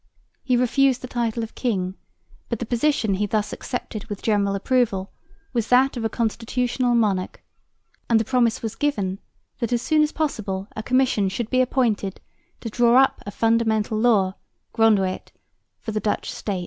He 0.43 0.57
refused 0.57 1.03
the 1.03 1.07
title 1.07 1.43
of 1.43 1.53
king, 1.53 1.93
but 2.49 2.57
the 2.57 2.65
position 2.65 3.13
he 3.13 3.27
thus 3.27 3.53
accepted 3.53 4.05
with 4.05 4.23
general 4.23 4.55
approval 4.55 5.11
was 5.53 5.67
that 5.67 5.95
of 5.95 6.03
a 6.03 6.09
constitutional 6.09 6.95
monarch, 6.95 7.43
and 8.09 8.19
the 8.19 8.25
promise 8.25 8.63
was 8.63 8.73
given 8.73 9.19
that 9.59 9.71
as 9.71 9.83
soon 9.83 10.01
as 10.01 10.11
possible 10.11 10.67
a 10.75 10.81
Commission 10.81 11.29
should 11.29 11.51
be 11.51 11.61
appointed 11.61 12.19
to 12.61 12.69
draw 12.71 12.99
up 13.03 13.21
a 13.27 13.29
Fundamental 13.29 13.95
Law 13.95 14.33
(Grondwet) 14.73 15.33
for 15.79 15.91
the 15.91 15.99
Dutch 15.99 16.31
State. 16.31 16.59